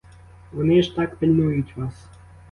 Вони 0.51 0.83
ж 0.83 0.95
так 0.95 1.15
пильнують 1.15 1.77
вас. 1.77 2.07